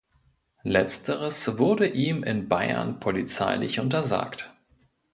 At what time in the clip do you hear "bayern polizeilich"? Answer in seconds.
2.49-3.79